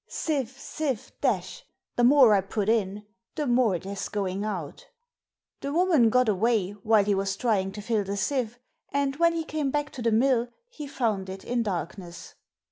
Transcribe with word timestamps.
Sieve, 0.07 0.49
sieve, 0.49 1.11
dash! 1.21 1.63
The 1.95 2.03
more 2.03 2.33
I 2.33 2.41
put 2.41 2.69
in, 2.69 3.05
The 3.35 3.45
more 3.45 3.77
there's 3.77 4.09
going 4.09 4.43
out. 4.43 4.87
The 5.59 5.71
woman 5.71 6.09
got 6.09 6.27
away 6.27 6.71
while 6.71 7.03
he 7.03 7.13
was 7.13 7.37
trying 7.37 7.71
to 7.73 7.83
fill 7.83 8.03
the 8.03 8.17
sieve, 8.17 8.57
and 8.91 9.17
when 9.17 9.33
he 9.33 9.43
came 9.43 9.69
back 9.69 9.91
to 9.91 10.01
the 10.01 10.11
mill 10.11 10.47
he 10.69 10.87
found 10.87 11.29
it 11.29 11.43
in 11.43 11.61
darkness. 11.61 12.33